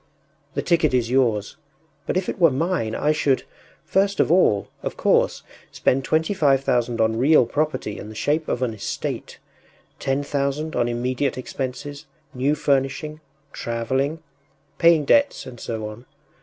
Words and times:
The 0.55 0.63
ticket 0.63 0.95
is 0.95 1.11
yours, 1.11 1.57
but 2.07 2.17
if 2.17 2.27
it 2.27 2.39
were 2.39 2.49
mine 2.49 2.95
I 2.95 3.11
should, 3.11 3.43
first 3.85 4.19
of 4.19 4.31
all, 4.31 4.67
of 4.81 4.97
course, 4.97 5.43
spend 5.71 6.03
twenty 6.03 6.33
five 6.33 6.63
thousand 6.63 6.99
on 6.99 7.19
real 7.19 7.45
property 7.45 7.99
in 7.99 8.09
the 8.09 8.15
shape 8.15 8.47
of 8.47 8.63
an 8.63 8.73
estate; 8.73 9.37
ten 9.99 10.23
thousand 10.23 10.75
on 10.75 10.87
immediate 10.87 11.37
expenses, 11.37 12.07
new 12.33 12.55
furnishing... 12.55 13.21
travelling... 13.53 14.23
paying 14.79 15.05
debts, 15.05 15.45
and 15.45 15.59
so 15.59 15.87
on.... 15.87 16.07